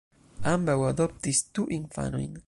[0.53, 2.33] Ambaŭ adoptis du infanojn.